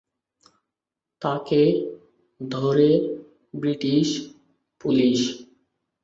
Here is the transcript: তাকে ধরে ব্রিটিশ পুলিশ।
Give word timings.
তাকে 1.21 1.61
ধরে 2.41 2.89
ব্রিটিশ 3.53 4.07
পুলিশ। 4.81 5.19